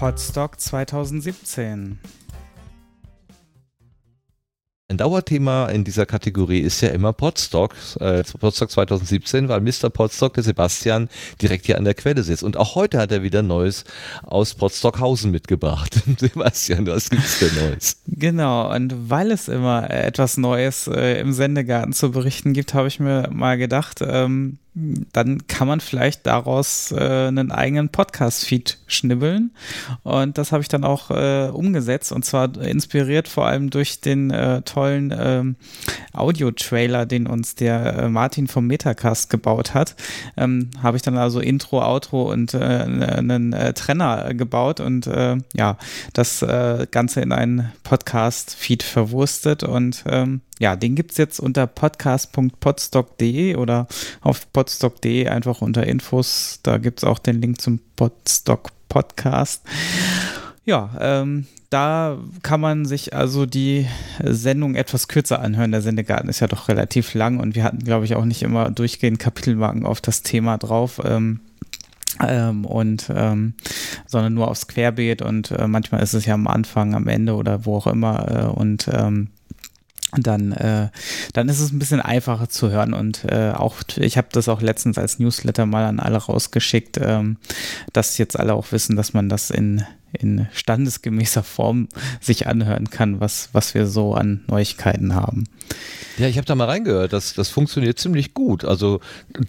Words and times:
Podstock 0.00 0.58
2017. 0.58 1.98
Ein 4.88 4.96
Dauerthema 4.96 5.66
in 5.66 5.84
dieser 5.84 6.06
Kategorie 6.06 6.60
ist 6.60 6.80
ja 6.80 6.88
immer 6.88 7.12
Podstock, 7.12 7.74
äh, 8.00 8.22
Podstock 8.22 8.70
2017, 8.70 9.50
weil 9.50 9.60
Mr. 9.60 9.90
Podstock, 9.90 10.32
der 10.32 10.42
Sebastian, 10.42 11.10
direkt 11.42 11.66
hier 11.66 11.76
an 11.76 11.84
der 11.84 11.92
Quelle 11.92 12.22
sitzt. 12.22 12.42
Und 12.42 12.56
auch 12.56 12.76
heute 12.76 12.98
hat 12.98 13.12
er 13.12 13.22
wieder 13.22 13.42
Neues 13.42 13.84
aus 14.22 14.54
Podstockhausen 14.54 15.30
mitgebracht. 15.30 15.94
Sebastian, 16.18 16.86
was 16.86 17.10
gibt's 17.10 17.34
für 17.34 17.54
Neues? 17.54 18.00
Genau, 18.06 18.74
und 18.74 19.10
weil 19.10 19.30
es 19.30 19.48
immer 19.48 19.90
etwas 19.90 20.38
Neues 20.38 20.86
äh, 20.86 21.20
im 21.20 21.34
Sendegarten 21.34 21.92
zu 21.92 22.10
berichten 22.10 22.54
gibt, 22.54 22.72
habe 22.72 22.88
ich 22.88 23.00
mir 23.00 23.28
mal 23.30 23.58
gedacht, 23.58 24.00
ähm, 24.00 24.60
dann 24.74 25.46
kann 25.48 25.66
man 25.66 25.80
vielleicht 25.80 26.26
daraus 26.26 26.92
äh, 26.92 27.26
einen 27.28 27.50
eigenen 27.50 27.88
Podcast-Feed 27.88 28.78
schnibbeln. 28.86 29.50
Und 30.04 30.38
das 30.38 30.52
habe 30.52 30.62
ich 30.62 30.68
dann 30.68 30.84
auch 30.84 31.10
äh, 31.10 31.48
umgesetzt 31.48 32.12
und 32.12 32.24
zwar 32.24 32.56
inspiriert 32.60 33.26
vor 33.26 33.46
allem 33.46 33.70
durch 33.70 34.00
den 34.00 34.30
äh, 34.30 34.62
tollen 34.62 35.12
ähm, 35.16 35.56
Audio-Trailer, 36.12 37.04
den 37.04 37.26
uns 37.26 37.56
der 37.56 37.96
äh, 37.96 38.08
Martin 38.08 38.46
vom 38.46 38.68
Metacast 38.68 39.28
gebaut 39.28 39.74
hat. 39.74 39.96
Ähm, 40.36 40.70
habe 40.80 40.96
ich 40.96 41.02
dann 41.02 41.16
also 41.16 41.40
Intro, 41.40 41.82
Outro 41.82 42.30
und 42.30 42.54
äh, 42.54 42.58
einen 42.58 43.52
äh, 43.52 43.72
Trenner 43.72 44.34
gebaut 44.34 44.80
und 44.80 45.10
ja, 45.54 45.76
das 46.12 46.44
Ganze 46.90 47.20
in 47.20 47.32
einen 47.32 47.72
Podcast-Feed 47.82 48.82
verwurstet 48.82 49.62
und 49.62 50.04
ähm, 50.06 50.42
ja, 50.60 50.76
den 50.76 50.94
gibt 50.94 51.12
es 51.12 51.16
jetzt 51.16 51.40
unter 51.40 51.66
podcast.podstock.de 51.66 53.56
oder 53.56 53.88
auf 54.20 54.52
podstock.de 54.52 55.26
einfach 55.26 55.62
unter 55.62 55.86
Infos. 55.86 56.60
Da 56.62 56.76
gibt 56.76 56.98
es 56.98 57.04
auch 57.04 57.18
den 57.18 57.40
Link 57.40 57.62
zum 57.62 57.80
Podstock 57.96 58.70
Podcast. 58.90 59.62
Ja, 60.66 60.90
ähm, 61.00 61.46
da 61.70 62.18
kann 62.42 62.60
man 62.60 62.84
sich 62.84 63.16
also 63.16 63.46
die 63.46 63.86
Sendung 64.22 64.74
etwas 64.74 65.08
kürzer 65.08 65.40
anhören. 65.40 65.72
Der 65.72 65.80
Sendegarten 65.80 66.28
ist 66.28 66.40
ja 66.40 66.46
doch 66.46 66.68
relativ 66.68 67.14
lang 67.14 67.40
und 67.40 67.54
wir 67.54 67.64
hatten, 67.64 67.78
glaube 67.78 68.04
ich, 68.04 68.14
auch 68.14 68.26
nicht 68.26 68.42
immer 68.42 68.70
durchgehend 68.70 69.18
Kapitelmarken 69.18 69.86
auf 69.86 70.02
das 70.02 70.22
Thema 70.22 70.58
drauf. 70.58 71.00
Ähm, 71.02 71.40
ähm, 72.22 72.66
und 72.66 73.10
ähm, 73.14 73.54
sondern 74.06 74.34
nur 74.34 74.48
aufs 74.48 74.66
Querbeet 74.66 75.22
und 75.22 75.52
äh, 75.52 75.66
manchmal 75.66 76.02
ist 76.02 76.12
es 76.12 76.26
ja 76.26 76.34
am 76.34 76.48
Anfang, 76.48 76.94
am 76.94 77.08
Ende 77.08 77.34
oder 77.34 77.64
wo 77.64 77.76
auch 77.76 77.86
immer 77.86 78.28
äh, 78.28 78.44
und 78.44 78.90
ähm, 78.92 79.28
dann, 80.16 80.52
äh, 80.52 80.88
dann 81.32 81.48
ist 81.48 81.60
es 81.60 81.72
ein 81.72 81.78
bisschen 81.78 82.00
einfacher 82.00 82.48
zu 82.48 82.70
hören 82.70 82.94
und 82.94 83.24
äh, 83.24 83.52
auch, 83.52 83.76
ich 83.96 84.16
habe 84.16 84.28
das 84.32 84.48
auch 84.48 84.60
letztens 84.60 84.98
als 84.98 85.18
Newsletter 85.18 85.66
mal 85.66 85.84
an 85.84 86.00
alle 86.00 86.18
rausgeschickt, 86.18 86.98
ähm, 87.02 87.36
dass 87.92 88.18
jetzt 88.18 88.38
alle 88.38 88.54
auch 88.54 88.72
wissen, 88.72 88.96
dass 88.96 89.12
man 89.12 89.28
das 89.28 89.50
in, 89.50 89.84
in 90.12 90.48
standesgemäßer 90.52 91.42
Form 91.42 91.88
sich 92.20 92.46
anhören 92.46 92.90
kann, 92.90 93.20
was, 93.20 93.50
was 93.52 93.74
wir 93.74 93.86
so 93.86 94.14
an 94.14 94.42
Neuigkeiten 94.48 95.14
haben. 95.14 95.44
Ja, 96.18 96.26
ich 96.26 96.36
habe 96.36 96.46
da 96.46 96.54
mal 96.54 96.66
reingehört, 96.66 97.12
das, 97.12 97.34
das 97.34 97.48
funktioniert 97.48 97.98
ziemlich 97.98 98.34
gut. 98.34 98.64
Also 98.64 99.00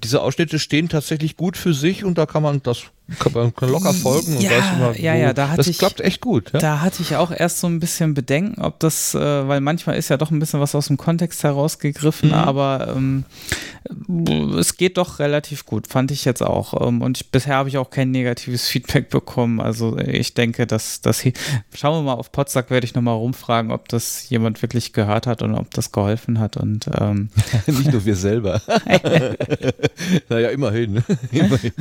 diese 0.04 0.22
Ausschnitte 0.22 0.60
stehen 0.60 0.90
tatsächlich 0.90 1.36
gut 1.38 1.58
für 1.58 1.74
sich 1.74 2.04
und 2.04 2.18
da 2.18 2.26
kann 2.26 2.44
man 2.44 2.62
das 2.64 2.84
kann 3.20 3.34
man 3.34 3.54
locker 3.70 3.94
folgen. 3.94 4.40
Ja, 4.40 4.52
immer, 4.74 5.00
ja, 5.00 5.16
ja, 5.16 5.34
da 5.34 5.50
hatte 5.50 5.58
das 5.58 5.68
ich, 5.68 5.78
klappt 5.78 6.02
echt 6.02 6.22
gut. 6.22 6.52
Ja? 6.54 6.60
Da 6.60 6.82
hatte 6.82 7.02
ich 7.02 7.16
auch 7.16 7.32
erst 7.32 7.60
so 7.60 7.68
ein 7.68 7.80
bisschen 7.80 8.14
Bedenken, 8.14 8.62
ob 8.62 8.80
das, 8.80 9.14
äh, 9.16 9.48
weil 9.48 9.62
manchmal 9.62 9.98
ist 9.98 10.10
ja 10.10 10.18
doch 10.18 10.32
ein 10.32 10.40
bisschen 10.40 10.60
was 10.60 10.76
aus 10.76 10.88
dem 10.88 10.98
Kontext 10.98 11.44
herausgegriffen, 11.44 12.30
mhm. 12.30 12.36
aber 12.36 12.94
ähm, 12.96 13.26
es 14.58 14.78
geht 14.78 14.98
doch 14.98 15.20
relativ 15.20 15.66
gut, 15.66 15.88
fand 15.88 16.12
ich 16.12 16.26
jetzt 16.26 16.42
auch. 16.42 16.88
Ähm, 16.88 17.02
und 17.02 17.18
ich, 17.18 17.32
bisher 17.32 17.56
habe 17.56 17.70
ich 17.70 17.78
auch 17.78 17.90
kein 17.90 18.12
negatives 18.12 18.68
Feedback 18.68 19.10
bekommen. 19.10 19.60
Also 19.60 19.98
ich 19.98 20.34
denke, 20.34 20.68
dass 20.68 21.02
das 21.02 21.24
schauen 21.74 21.98
wir 21.98 22.02
mal 22.02 22.14
auf 22.14 22.32
Potsdam 22.32 22.62
werde 22.70 22.86
ich 22.86 22.94
nochmal 22.94 23.16
rumfragen, 23.16 23.72
ob 23.72 23.88
das 23.90 24.30
jemand 24.30 24.62
wirklich 24.62 24.94
gehört 24.94 25.28
hat 25.28 25.42
und 25.42 25.56
ob 25.56 25.72
das 25.72 25.92
geholfen 25.92 26.40
hat. 26.40 26.58
Und 26.58 26.90
ähm, 27.00 27.30
nicht 27.68 27.92
nur 27.92 28.06
wir 28.06 28.16
selber. 28.16 28.62
naja, 30.30 30.50
immerhin. 30.50 31.04
immerhin. 31.32 31.74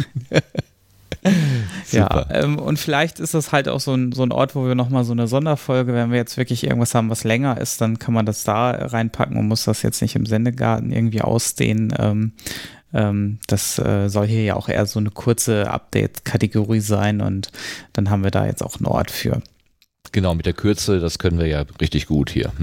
Ja, 1.91 2.27
ähm, 2.31 2.59
und 2.59 2.79
vielleicht 2.79 3.21
ist 3.21 3.35
das 3.35 3.53
halt 3.53 3.69
auch 3.69 3.81
so 3.81 3.95
ein, 3.95 4.13
so 4.13 4.23
ein 4.23 4.33
Ort, 4.33 4.55
wo 4.55 4.67
wir 4.67 4.75
nochmal 4.75 5.05
so 5.05 5.13
eine 5.13 5.29
Sonderfolge, 5.29 5.93
wenn 5.93 6.11
wir 6.11 6.17
jetzt 6.17 6.37
wirklich 6.37 6.65
irgendwas 6.65 6.95
haben, 6.95 7.11
was 7.11 7.25
länger 7.25 7.59
ist, 7.59 7.81
dann 7.81 7.99
kann 7.99 8.15
man 8.15 8.27
das 8.27 8.45
da 8.45 8.71
reinpacken 8.71 9.37
und 9.37 9.49
muss 9.49 9.65
das 9.65 9.83
jetzt 9.83 10.01
nicht 10.01 10.17
im 10.17 10.27
Sendegarten 10.27 10.93
irgendwie 10.93 11.23
ausdehnen. 11.23 11.93
Ähm, 11.99 12.33
ähm, 12.93 13.39
das 13.47 13.79
äh, 13.79 14.09
soll 14.09 14.27
hier 14.27 14.43
ja 14.43 14.57
auch 14.57 14.69
eher 14.69 14.87
so 14.87 14.99
eine 14.99 15.11
kurze 15.11 15.71
Update-Kategorie 15.71 16.81
sein 16.81 17.21
und 17.21 17.51
dann 17.93 18.11
haben 18.11 18.25
wir 18.25 18.31
da 18.31 18.47
jetzt 18.47 18.63
auch 18.63 18.77
einen 18.77 18.87
Ort 18.87 19.11
für. 19.11 19.43
Genau, 20.13 20.35
mit 20.35 20.47
der 20.47 20.55
Kürze, 20.55 20.99
das 20.99 21.19
können 21.19 21.39
wir 21.39 21.47
ja 21.47 21.65
richtig 21.81 22.07
gut 22.07 22.31
hier. 22.31 22.51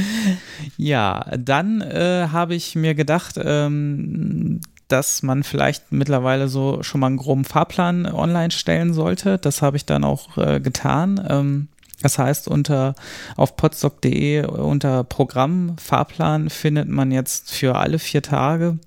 ja, 0.76 1.24
dann 1.36 1.80
äh, 1.80 2.28
habe 2.30 2.54
ich 2.54 2.74
mir 2.74 2.94
gedacht, 2.94 3.36
ähm, 3.42 4.60
dass 4.92 5.22
man 5.22 5.42
vielleicht 5.42 5.90
mittlerweile 5.90 6.48
so 6.48 6.82
schon 6.82 7.00
mal 7.00 7.06
einen 7.06 7.16
groben 7.16 7.44
Fahrplan 7.44 8.06
online 8.06 8.50
stellen 8.50 8.92
sollte. 8.92 9.38
Das 9.38 9.62
habe 9.62 9.76
ich 9.76 9.86
dann 9.86 10.04
auch 10.04 10.36
äh, 10.36 10.60
getan. 10.60 11.26
Ähm, 11.28 11.68
das 12.02 12.18
heißt, 12.18 12.48
unter 12.48 12.94
auf 13.36 13.56
podstock.de 13.56 14.44
unter 14.44 15.04
Programm 15.04 15.76
Fahrplan 15.78 16.50
findet 16.50 16.88
man 16.88 17.10
jetzt 17.10 17.52
für 17.52 17.76
alle 17.76 17.98
vier 17.98 18.22
Tage 18.22 18.78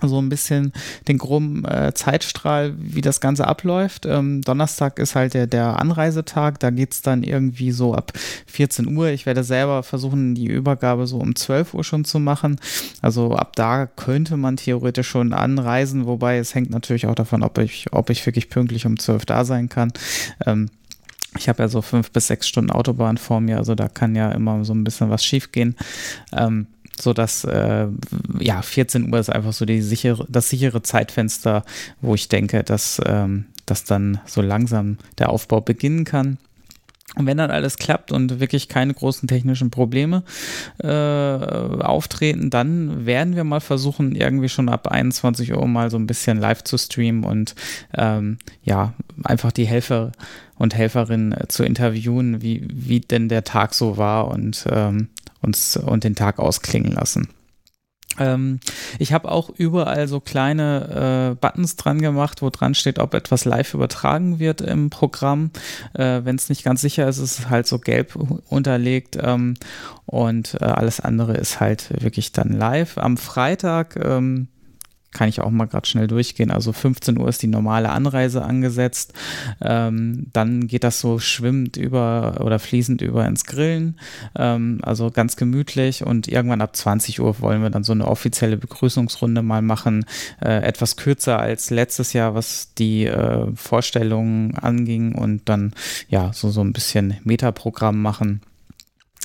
so 0.00 0.20
ein 0.20 0.28
bisschen 0.28 0.72
den 1.08 1.18
groben 1.18 1.64
äh, 1.64 1.92
Zeitstrahl, 1.94 2.74
wie 2.78 3.02
das 3.02 3.20
Ganze 3.20 3.46
abläuft. 3.46 4.06
Ähm, 4.06 4.42
Donnerstag 4.42 4.98
ist 4.98 5.14
halt 5.14 5.34
der, 5.34 5.46
der 5.46 5.78
Anreisetag, 5.78 6.58
da 6.60 6.70
geht 6.70 6.92
es 6.92 7.02
dann 7.02 7.22
irgendwie 7.22 7.72
so 7.72 7.94
ab 7.94 8.12
14 8.46 8.96
Uhr. 8.96 9.08
Ich 9.08 9.26
werde 9.26 9.44
selber 9.44 9.82
versuchen, 9.82 10.34
die 10.34 10.46
Übergabe 10.46 11.06
so 11.06 11.18
um 11.18 11.36
12 11.36 11.74
Uhr 11.74 11.84
schon 11.84 12.04
zu 12.04 12.18
machen. 12.18 12.58
Also 13.00 13.34
ab 13.34 13.54
da 13.56 13.86
könnte 13.86 14.36
man 14.36 14.56
theoretisch 14.56 15.08
schon 15.08 15.32
anreisen, 15.32 16.06
wobei 16.06 16.38
es 16.38 16.54
hängt 16.54 16.70
natürlich 16.70 17.06
auch 17.06 17.14
davon, 17.14 17.42
ob 17.42 17.58
ich, 17.58 17.92
ob 17.92 18.10
ich 18.10 18.24
wirklich 18.24 18.48
pünktlich 18.48 18.86
um 18.86 18.98
12 18.98 19.26
da 19.26 19.44
sein 19.44 19.68
kann. 19.68 19.92
Ähm, 20.46 20.70
ich 21.38 21.48
habe 21.48 21.62
ja 21.62 21.68
so 21.68 21.80
fünf 21.80 22.10
bis 22.10 22.26
sechs 22.26 22.46
Stunden 22.46 22.70
Autobahn 22.70 23.16
vor 23.16 23.40
mir, 23.40 23.56
also 23.56 23.74
da 23.74 23.88
kann 23.88 24.14
ja 24.14 24.30
immer 24.32 24.64
so 24.64 24.74
ein 24.74 24.84
bisschen 24.84 25.08
was 25.08 25.24
schiefgehen. 25.24 25.76
Ähm, 26.32 26.66
so 27.00 27.12
dass 27.12 27.44
äh, 27.44 27.86
ja 28.38 28.62
14 28.62 29.12
Uhr 29.12 29.18
ist 29.18 29.30
einfach 29.30 29.52
so 29.52 29.64
die 29.64 29.80
sichere, 29.80 30.26
das 30.28 30.48
sichere 30.48 30.82
Zeitfenster, 30.82 31.64
wo 32.00 32.14
ich 32.14 32.28
denke, 32.28 32.62
dass, 32.62 33.00
ähm, 33.04 33.46
dass 33.66 33.84
dann 33.84 34.20
so 34.26 34.42
langsam 34.42 34.98
der 35.18 35.30
Aufbau 35.30 35.60
beginnen 35.60 36.04
kann. 36.04 36.38
Und 37.16 37.26
wenn 37.26 37.36
dann 37.36 37.50
alles 37.50 37.76
klappt 37.76 38.10
und 38.10 38.40
wirklich 38.40 38.68
keine 38.68 38.94
großen 38.94 39.28
technischen 39.28 39.70
Probleme 39.70 40.22
äh, 40.82 40.88
auftreten, 40.88 42.48
dann 42.48 43.04
werden 43.04 43.36
wir 43.36 43.44
mal 43.44 43.60
versuchen, 43.60 44.14
irgendwie 44.14 44.48
schon 44.48 44.70
ab 44.70 44.88
21 44.88 45.52
Uhr 45.52 45.66
mal 45.66 45.90
so 45.90 45.98
ein 45.98 46.06
bisschen 46.06 46.38
live 46.38 46.64
zu 46.64 46.78
streamen 46.78 47.24
und 47.24 47.54
ähm, 47.94 48.38
ja, 48.62 48.94
einfach 49.24 49.52
die 49.52 49.66
Helfer 49.66 50.12
und 50.56 50.74
Helferinnen 50.74 51.34
zu 51.48 51.64
interviewen, 51.64 52.40
wie, 52.40 52.66
wie 52.72 53.00
denn 53.00 53.28
der 53.28 53.44
Tag 53.44 53.74
so 53.74 53.98
war 53.98 54.28
und 54.28 54.64
ähm, 54.70 55.08
uns 55.42 55.76
und 55.76 56.04
den 56.04 56.14
Tag 56.14 56.38
ausklingen 56.38 56.92
lassen. 56.92 57.28
Ähm, 58.18 58.60
ich 58.98 59.12
habe 59.12 59.30
auch 59.30 59.50
überall 59.50 60.08
so 60.08 60.20
kleine 60.20 61.32
äh, 61.32 61.34
Buttons 61.40 61.76
dran 61.76 62.00
gemacht, 62.00 62.42
wo 62.42 62.50
dran 62.50 62.74
steht, 62.74 62.98
ob 62.98 63.14
etwas 63.14 63.44
live 63.44 63.74
übertragen 63.74 64.38
wird 64.38 64.60
im 64.60 64.90
Programm. 64.90 65.50
Äh, 65.94 66.20
Wenn 66.24 66.36
es 66.36 66.48
nicht 66.48 66.64
ganz 66.64 66.80
sicher 66.80 67.08
ist, 67.08 67.18
ist 67.18 67.38
es 67.38 67.50
halt 67.50 67.66
so 67.66 67.78
gelb 67.78 68.16
unterlegt 68.48 69.18
ähm, 69.20 69.54
und 70.06 70.58
äh, 70.60 70.64
alles 70.64 71.00
andere 71.00 71.34
ist 71.34 71.60
halt 71.60 72.02
wirklich 72.02 72.32
dann 72.32 72.50
live. 72.50 72.98
Am 72.98 73.16
Freitag 73.16 73.96
ähm, 73.96 74.48
kann 75.12 75.28
ich 75.28 75.40
auch 75.40 75.50
mal 75.50 75.66
gerade 75.66 75.86
schnell 75.86 76.06
durchgehen. 76.06 76.50
Also 76.50 76.72
15 76.72 77.18
Uhr 77.18 77.28
ist 77.28 77.42
die 77.42 77.46
normale 77.46 77.90
Anreise 77.90 78.42
angesetzt. 78.42 79.12
Ähm, 79.60 80.26
dann 80.32 80.66
geht 80.66 80.84
das 80.84 81.00
so 81.00 81.18
schwimmend 81.18 81.76
über 81.76 82.40
oder 82.40 82.58
fließend 82.58 83.02
über 83.02 83.26
ins 83.26 83.44
Grillen. 83.44 83.98
Ähm, 84.36 84.80
also 84.82 85.10
ganz 85.10 85.36
gemütlich. 85.36 86.04
Und 86.04 86.28
irgendwann 86.28 86.62
ab 86.62 86.74
20 86.74 87.20
Uhr 87.20 87.40
wollen 87.40 87.62
wir 87.62 87.70
dann 87.70 87.84
so 87.84 87.92
eine 87.92 88.08
offizielle 88.08 88.56
Begrüßungsrunde 88.56 89.42
mal 89.42 89.62
machen. 89.62 90.04
Äh, 90.40 90.62
etwas 90.62 90.96
kürzer 90.96 91.38
als 91.38 91.70
letztes 91.70 92.12
Jahr, 92.12 92.34
was 92.34 92.72
die 92.74 93.06
äh, 93.06 93.46
Vorstellungen 93.54 94.56
anging. 94.56 95.14
Und 95.14 95.48
dann 95.48 95.74
ja 96.08 96.32
so, 96.32 96.50
so 96.50 96.62
ein 96.62 96.72
bisschen 96.72 97.18
Metaprogramm 97.24 98.00
machen. 98.00 98.40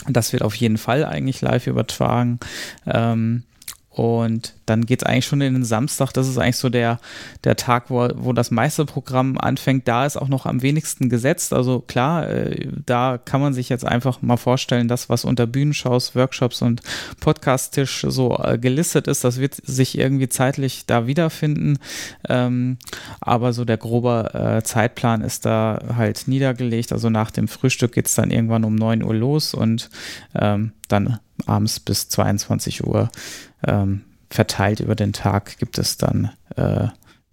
Das 0.07 0.31
wird 0.31 0.43
auf 0.43 0.55
jeden 0.55 0.77
Fall 0.77 1.05
eigentlich 1.05 1.41
live 1.41 1.67
übertragen. 1.67 2.39
Ähm, 2.85 3.43
Und 3.97 4.53
dann 4.67 4.85
geht 4.85 5.01
es 5.01 5.07
eigentlich 5.07 5.25
schon 5.25 5.41
in 5.41 5.55
den 5.55 5.65
Samstag. 5.65 6.11
Das 6.13 6.27
ist 6.27 6.37
eigentlich 6.37 6.57
so 6.57 6.69
der, 6.69 6.99
der 7.43 7.55
Tag, 7.55 7.89
wo, 7.89 8.07
wo 8.13 8.31
das 8.31 8.51
meiste 8.51 8.85
Programm 8.85 9.39
anfängt. 9.39 9.87
Da 9.87 10.05
ist 10.05 10.17
auch 10.17 10.27
noch 10.27 10.45
am 10.45 10.61
wenigsten 10.61 11.09
gesetzt. 11.09 11.51
Also 11.51 11.79
klar, 11.79 12.29
äh, 12.29 12.67
da 12.85 13.17
kann 13.17 13.41
man 13.41 13.55
sich 13.55 13.69
jetzt 13.69 13.87
einfach 13.87 14.21
mal 14.21 14.37
vorstellen, 14.37 14.87
das, 14.87 15.09
was 15.09 15.25
unter 15.25 15.47
Bühnenshows, 15.47 16.13
Workshops 16.13 16.61
und 16.61 16.83
Podcast-Tisch 17.21 18.05
so 18.07 18.37
äh, 18.37 18.59
gelistet 18.59 19.07
ist, 19.07 19.23
das 19.23 19.39
wird 19.39 19.55
sich 19.55 19.97
irgendwie 19.97 20.29
zeitlich 20.29 20.85
da 20.85 21.07
wiederfinden. 21.07 21.79
Ähm, 22.29 22.77
aber 23.19 23.51
so 23.51 23.65
der 23.65 23.77
grobe 23.77 24.31
äh, 24.35 24.61
Zeitplan 24.61 25.21
ist 25.21 25.43
da 25.47 25.81
halt 25.95 26.27
niedergelegt. 26.27 26.91
Also 26.91 27.09
nach 27.09 27.31
dem 27.31 27.47
Frühstück 27.47 27.93
geht 27.93 28.05
es 28.05 28.13
dann 28.13 28.29
irgendwann 28.29 28.63
um 28.63 28.75
9 28.75 29.01
Uhr 29.01 29.15
los 29.15 29.55
und 29.55 29.89
ähm, 30.35 30.73
dann 30.87 31.19
abends 31.45 31.79
bis 31.79 32.09
22 32.09 32.85
Uhr 32.85 33.09
ähm, 33.65 34.03
verteilt 34.29 34.79
über 34.79 34.95
den 34.95 35.13
Tag 35.13 35.57
gibt 35.57 35.77
es 35.77 35.97
dann 35.97 36.31
äh, 36.55 36.87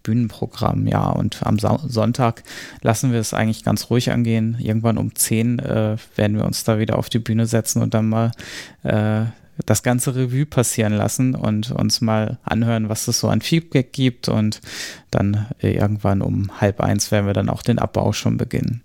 Bühnenprogramm, 0.04 0.86
ja. 0.86 1.08
Und 1.08 1.44
am 1.44 1.58
Sa 1.58 1.80
Sonntag 1.86 2.44
lassen 2.82 3.10
wir 3.10 3.18
es 3.18 3.34
eigentlich 3.34 3.64
ganz 3.64 3.90
ruhig 3.90 4.12
angehen. 4.12 4.56
Irgendwann 4.60 4.98
um 4.98 5.14
10 5.14 5.58
äh, 5.58 5.96
werden 6.14 6.36
wir 6.36 6.44
uns 6.44 6.62
da 6.62 6.78
wieder 6.78 6.98
auf 6.98 7.08
die 7.08 7.18
Bühne 7.18 7.46
setzen 7.46 7.82
und 7.82 7.94
dann 7.94 8.08
mal 8.08 8.30
äh, 8.84 9.24
das 9.66 9.82
ganze 9.82 10.14
Revue 10.14 10.46
passieren 10.46 10.92
lassen 10.92 11.34
und 11.34 11.70
uns 11.70 12.00
mal 12.00 12.38
anhören, 12.44 12.88
was 12.88 13.08
es 13.08 13.20
so 13.20 13.28
an 13.28 13.40
Feedback 13.40 13.92
gibt. 13.92 14.28
Und 14.28 14.60
dann 15.10 15.46
äh, 15.60 15.74
irgendwann 15.74 16.22
um 16.22 16.60
halb 16.60 16.80
eins 16.80 17.10
werden 17.10 17.26
wir 17.26 17.34
dann 17.34 17.48
auch 17.48 17.62
den 17.62 17.78
Abbau 17.78 18.12
schon 18.12 18.36
beginnen 18.36 18.83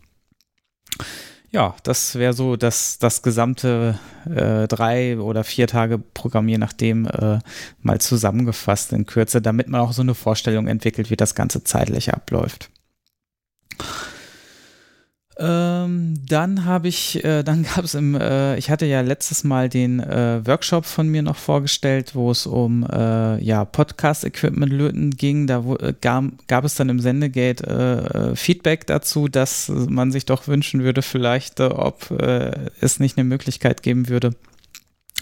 ja, 1.52 1.76
das 1.84 2.16
wäre 2.16 2.34
so 2.34 2.56
das, 2.56 3.00
das 3.00 3.22
gesamte 3.22 4.00
äh, 4.26 4.68
drei 4.68 5.18
oder 5.18 5.44
vier 5.44 5.68
Tage 5.68 5.98
Programm, 5.98 6.48
je 6.48 6.58
nachdem, 6.58 7.08
äh, 7.08 7.40
mal 7.82 8.00
zusammengefasst 8.00 8.94
in 8.94 9.06
Kürze, 9.06 9.42
damit 9.42 9.68
man 9.68 9.82
auch 9.82 9.94
so 9.94 10.02
eine 10.02 10.16
Vorstellung 10.16 10.68
entwickelt, 10.68 11.10
wie 11.10 11.16
das 11.16 11.36
Ganze 11.36 11.64
zeitlich 11.64 12.14
abläuft. 12.14 12.70
Ähm, 15.40 16.16
dann 16.28 16.66
habe 16.66 16.90
ich, 16.90 17.24
äh, 17.24 17.44
dann 17.46 17.64
gab 17.64 17.86
es 17.86 17.96
im, 17.96 18.16
äh, 18.16 18.58
ich 18.58 18.70
hatte 18.70 18.86
ja 18.86 19.02
letztes 19.02 19.44
Mal 19.44 19.70
den 19.70 20.02
äh, 20.02 20.46
Workshop 20.46 20.86
von 20.86 21.08
mir 21.08 21.22
noch 21.22 21.38
vorgestellt, 21.38 22.14
wo 22.14 22.30
es 22.30 22.46
um 22.46 22.86
äh, 22.92 23.42
ja, 23.42 23.64
Podcast-Equipment 23.64 24.72
löten 24.72 25.12
ging. 25.12 25.48
Da 25.48 25.64
wo, 25.64 25.76
äh, 25.78 25.94
gab, 26.00 26.26
gab 26.48 26.66
es 26.66 26.76
dann 26.76 26.90
im 26.90 27.00
Sendegate 27.00 27.66
äh, 27.66 28.36
Feedback 28.36 28.86
dazu, 28.88 29.30
dass 29.30 29.70
man 29.70 30.12
sich 30.12 30.26
doch 30.26 30.48
wünschen 30.48 30.84
würde, 30.84 31.02
vielleicht, 31.02 31.60
ob 31.60 32.12
es 32.82 33.00
nicht 33.00 33.18
eine 33.18 33.24
Möglichkeit 33.24 33.84
geben 33.84 34.10
würde, 34.10 34.32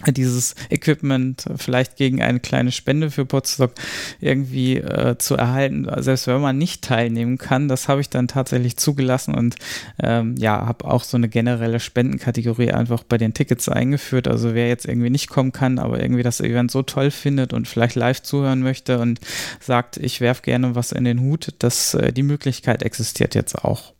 dieses 0.06 0.54
Equipment 0.70 1.44
vielleicht 1.56 1.96
gegen 1.96 2.22
eine 2.22 2.38
kleine 2.38 2.70
Spende 2.70 3.10
für 3.10 3.26
Potsdok 3.26 3.72
irgendwie 4.20 4.76
äh, 4.76 5.18
zu 5.18 5.34
erhalten, 5.34 5.88
selbst 5.98 6.28
wenn 6.28 6.40
man 6.40 6.56
nicht 6.56 6.82
teilnehmen 6.82 7.36
kann. 7.36 7.66
Das 7.66 7.88
habe 7.88 8.00
ich 8.00 8.08
dann 8.08 8.28
tatsächlich 8.28 8.76
zugelassen 8.76 9.34
und 9.34 9.56
ähm, 10.00 10.36
ja, 10.38 10.66
habe 10.66 10.84
auch 10.84 11.02
so 11.02 11.16
eine 11.16 11.28
generelle 11.28 11.80
Spendenkategorie 11.80 12.70
einfach 12.70 13.02
bei 13.02 13.18
den 13.18 13.34
Tickets 13.34 13.68
eingeführt. 13.68 14.28
Also 14.28 14.54
wer 14.54 14.68
jetzt 14.68 14.86
irgendwie 14.86 15.10
nicht 15.10 15.28
kommen 15.28 15.52
kann, 15.52 15.80
aber 15.80 16.00
irgendwie 16.00 16.22
das 16.22 16.40
Event 16.40 16.70
so 16.70 16.82
toll 16.82 17.10
findet 17.10 17.52
und 17.52 17.66
vielleicht 17.66 17.96
live 17.96 18.22
zuhören 18.22 18.60
möchte 18.60 19.00
und 19.00 19.20
sagt, 19.60 19.96
ich 19.96 20.20
werfe 20.20 20.42
gerne 20.42 20.76
was 20.76 20.92
in 20.92 21.04
den 21.04 21.20
Hut, 21.20 21.54
dass 21.58 21.94
äh, 21.94 22.12
die 22.12 22.22
Möglichkeit 22.22 22.84
existiert 22.84 23.34
jetzt 23.34 23.56
auch. 23.64 23.94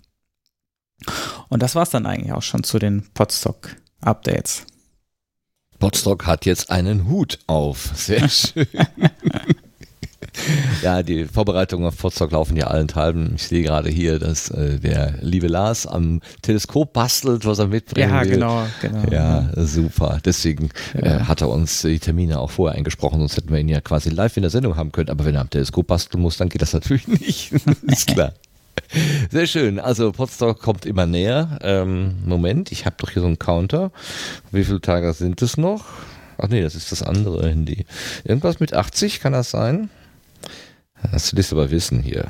Und 1.49 1.63
das 1.63 1.75
war 1.75 1.83
es 1.83 1.91
dann 1.91 2.07
eigentlich 2.07 2.33
auch 2.33 2.43
schon 2.43 2.63
zu 2.63 2.79
den 2.79 3.03
Podstock-Updates. 3.15 4.67
Potsdok 5.79 6.27
hat 6.27 6.45
jetzt 6.45 6.71
einen 6.71 7.09
Hut 7.09 7.39
auf. 7.47 7.91
Sehr 7.95 8.29
schön. 8.29 8.67
ja, 10.83 11.03
die 11.03 11.25
Vorbereitungen 11.25 11.87
auf 11.87 11.97
Potsdok 11.97 12.33
laufen 12.33 12.57
ja 12.57 12.67
allenthalben. 12.67 13.35
Ich 13.37 13.45
sehe 13.45 13.63
gerade 13.63 13.89
hier, 13.89 14.19
dass 14.19 14.51
äh, 14.51 14.79
der 14.79 15.15
liebe 15.21 15.47
Lars 15.47 15.87
am 15.87 16.21
Teleskop 16.43 16.93
bastelt, 16.93 17.45
was 17.45 17.59
er 17.59 17.69
mitbringen 17.69 18.11
ja, 18.11 18.23
will. 18.23 18.31
genau, 18.31 18.67
genau. 18.81 19.11
Ja, 19.11 19.51
super. 19.57 20.19
Deswegen 20.25 20.71
ja. 20.95 21.01
äh, 21.01 21.21
hat 21.25 21.41
er 21.41 21.49
uns 21.49 21.83
die 21.83 21.99
Termine 21.99 22.41
auch 22.41 22.51
vorher 22.51 22.77
eingesprochen, 22.77 23.21
sonst 23.21 23.37
hätten 23.37 23.51
wir 23.51 23.59
ihn 23.59 23.69
ja 23.69 23.81
quasi 23.81 24.11
live 24.11 24.37
in 24.37 24.43
der 24.43 24.51
Sendung 24.51 24.77
haben 24.77 24.93
können. 24.93 25.11
Aber 25.11 25.25
wenn 25.25 25.35
er 25.35 25.43
am 25.43 25.51
Teleskop 25.51 25.87
basteln 25.87 26.23
muss, 26.23 26.37
dann 26.37 26.49
geht 26.49 26.63
das 26.63 26.73
natürlich 26.73 27.09
nicht. 27.09 27.53
ist 27.87 28.09
klar. 28.09 28.33
Sehr 29.31 29.47
schön. 29.47 29.79
Also 29.79 30.13
Potsdok 30.13 30.61
kommt 30.61 30.87
immer 30.87 31.07
näher. 31.07 31.59
Ähm, 31.63 32.17
Moment, 32.25 32.73
ich 32.73 32.87
habe 32.87 32.97
doch 32.99 33.11
hier 33.11 33.23
so 33.23 33.27
einen 33.29 33.39
Counter. 33.39 33.93
Wie 34.51 34.65
viele 34.65 34.81
Tage 34.81 35.13
sind 35.13 35.43
es 35.43 35.57
noch? 35.57 35.85
Ach 36.39 36.49
nee, 36.49 36.63
das 36.63 36.75
ist 36.75 36.93
das 36.93 37.03
andere 37.03 37.49
Handy. 37.49 37.85
Irgendwas 38.25 38.61
mit 38.61 38.73
80, 38.73 39.21
kann 39.21 39.33
das 39.33 39.51
sein? 39.51 39.91
Das 41.13 41.35
willst 41.35 41.53
du 41.53 41.57
aber 41.57 41.71
wissen 41.71 42.03
hier. 42.03 42.27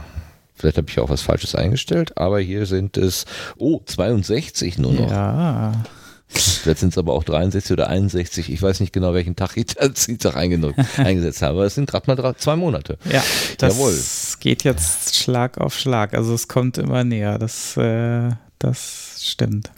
Vielleicht 0.55 0.77
habe 0.77 0.89
ich 0.91 0.99
auch 0.99 1.09
was 1.09 1.23
Falsches 1.23 1.55
eingestellt, 1.55 2.17
aber 2.19 2.41
hier 2.41 2.67
sind 2.67 2.97
es, 2.97 3.27
oh, 3.59 3.81
62 3.85 4.79
nur 4.79 4.93
noch. 4.93 5.11
Ja. 5.11 5.85
Vielleicht 6.31 6.81
sind 6.81 6.91
es 6.91 6.99
aber 6.99 7.15
auch 7.15 7.25
63 7.25 7.73
oder 7.73 7.89
61. 7.89 8.53
Ich 8.53 8.61
weiß 8.61 8.81
nicht 8.81 8.93
genau, 8.93 9.15
welchen 9.15 9.37
Tag 9.37 9.57
ich 9.57 9.67
da 9.75 9.89
Dienstag 9.89 10.37
eingesetzt 10.37 11.43
habe. 11.43 11.55
Aber 11.55 11.65
es 11.65 11.75
sind 11.75 11.89
gerade 11.89 12.07
mal 12.07 12.17
drei, 12.17 12.33
zwei 12.35 12.57
Monate. 12.57 12.99
Ja, 13.11 13.23
das 13.57 13.75
Jawohl. 13.75 13.93
Geht 14.41 14.65
jetzt 14.65 15.17
Schlag 15.17 15.59
auf 15.59 15.79
Schlag. 15.79 16.15
Also 16.15 16.35
es 16.35 16.49
kommt 16.49 16.79
immer 16.79 17.05
näher. 17.05 17.39
Das, 17.39 17.77
äh, 17.77 18.31
das 18.59 19.21
stimmt. 19.23 19.71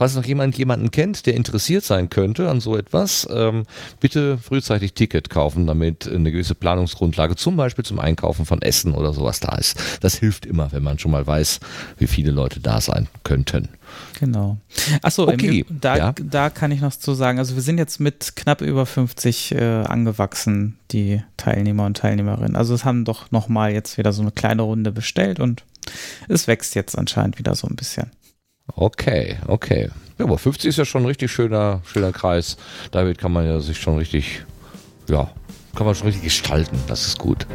Falls 0.00 0.14
noch 0.14 0.24
jemand 0.24 0.56
jemanden 0.56 0.90
kennt, 0.90 1.26
der 1.26 1.34
interessiert 1.34 1.84
sein 1.84 2.08
könnte 2.08 2.48
an 2.48 2.62
so 2.62 2.74
etwas, 2.74 3.28
ähm, 3.30 3.64
bitte 4.00 4.38
frühzeitig 4.38 4.94
Ticket 4.94 5.28
kaufen, 5.28 5.66
damit 5.66 6.08
eine 6.08 6.32
gewisse 6.32 6.54
Planungsgrundlage 6.54 7.36
zum 7.36 7.56
Beispiel 7.56 7.84
zum 7.84 7.98
Einkaufen 8.00 8.46
von 8.46 8.62
Essen 8.62 8.94
oder 8.94 9.12
sowas 9.12 9.40
da 9.40 9.54
ist. 9.56 9.78
Das 10.00 10.14
hilft 10.14 10.46
immer, 10.46 10.72
wenn 10.72 10.82
man 10.82 10.98
schon 10.98 11.10
mal 11.10 11.26
weiß, 11.26 11.60
wie 11.98 12.06
viele 12.06 12.30
Leute 12.30 12.60
da 12.60 12.80
sein 12.80 13.08
könnten. 13.24 13.68
Genau. 14.18 14.56
Achso, 15.02 15.28
okay. 15.28 15.66
da, 15.68 15.96
ja. 15.98 16.14
da 16.18 16.48
kann 16.48 16.72
ich 16.72 16.80
noch 16.80 16.96
zu 16.96 17.12
sagen, 17.12 17.38
also 17.38 17.54
wir 17.54 17.62
sind 17.62 17.76
jetzt 17.76 18.00
mit 18.00 18.36
knapp 18.36 18.62
über 18.62 18.86
50 18.86 19.52
äh, 19.52 19.82
angewachsen, 19.82 20.78
die 20.92 21.22
Teilnehmer 21.36 21.84
und 21.84 21.98
Teilnehmerinnen. 21.98 22.56
Also 22.56 22.72
es 22.72 22.86
haben 22.86 23.04
doch 23.04 23.30
nochmal 23.32 23.74
jetzt 23.74 23.98
wieder 23.98 24.14
so 24.14 24.22
eine 24.22 24.30
kleine 24.30 24.62
Runde 24.62 24.92
bestellt 24.92 25.40
und 25.40 25.62
es 26.26 26.46
wächst 26.46 26.74
jetzt 26.74 26.96
anscheinend 26.96 27.38
wieder 27.38 27.54
so 27.54 27.66
ein 27.66 27.76
bisschen. 27.76 28.10
Okay, 28.76 29.36
okay. 29.46 29.90
Ja, 30.18 30.24
aber 30.26 30.38
50 30.38 30.68
ist 30.68 30.76
ja 30.76 30.84
schon 30.84 31.02
ein 31.02 31.06
richtig 31.06 31.30
schöner, 31.32 31.80
schöner 31.84 32.12
Kreis. 32.12 32.56
Damit 32.90 33.18
kann 33.18 33.32
man 33.32 33.46
ja 33.46 33.60
sich 33.60 33.78
schon 33.78 33.96
richtig, 33.96 34.44
ja, 35.08 35.30
kann 35.74 35.86
man 35.86 35.94
schon 35.94 36.06
richtig 36.06 36.24
gestalten. 36.24 36.78
Das 36.88 37.06
ist 37.06 37.18
gut. 37.18 37.46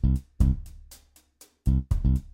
Thank 0.00 0.22
you. 2.04 2.31